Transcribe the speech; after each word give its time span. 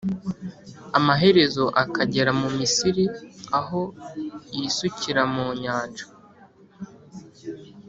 amaherezo 0.97 1.63
akagera 1.83 2.31
mu 2.39 2.47
Misiri 2.57 3.05
aho 3.59 3.81
yisukira 4.55 5.21
mu 5.33 5.45
nyanja 5.61 6.05